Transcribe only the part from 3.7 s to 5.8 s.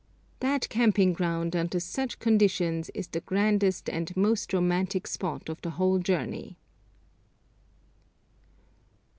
and most romantic spot of the